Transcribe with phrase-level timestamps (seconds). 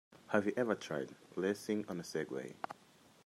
[0.29, 2.55] Have you ever tried racing on a Segway?